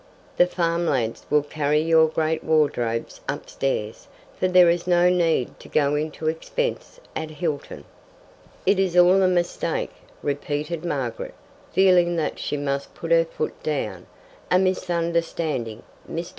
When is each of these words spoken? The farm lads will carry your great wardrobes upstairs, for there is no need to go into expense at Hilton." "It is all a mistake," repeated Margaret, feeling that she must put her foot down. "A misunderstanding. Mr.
The 0.35 0.47
farm 0.47 0.87
lads 0.87 1.27
will 1.29 1.43
carry 1.43 1.79
your 1.79 2.07
great 2.07 2.43
wardrobes 2.43 3.21
upstairs, 3.29 4.07
for 4.35 4.47
there 4.47 4.67
is 4.67 4.87
no 4.87 5.09
need 5.09 5.59
to 5.59 5.69
go 5.69 5.93
into 5.93 6.27
expense 6.27 6.99
at 7.15 7.29
Hilton." 7.29 7.83
"It 8.65 8.79
is 8.79 8.97
all 8.97 9.21
a 9.21 9.27
mistake," 9.27 9.91
repeated 10.23 10.83
Margaret, 10.83 11.35
feeling 11.71 12.15
that 12.15 12.39
she 12.39 12.57
must 12.57 12.95
put 12.95 13.11
her 13.11 13.25
foot 13.25 13.61
down. 13.61 14.07
"A 14.49 14.57
misunderstanding. 14.57 15.83
Mr. 16.11 16.29